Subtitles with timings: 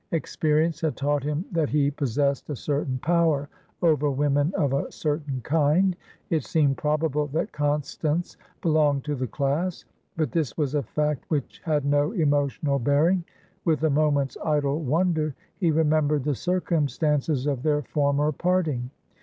[0.09, 3.47] Experience had taught him that he possessed a certain power
[3.83, 5.95] over women of a certain kind;
[6.31, 9.85] it seemed probable that Constance belonged to the class;
[10.17, 13.23] but this was a fact which had no emotional bearing.
[13.63, 18.89] With a moment's idle wonder he remembered the circumstances of their former parting.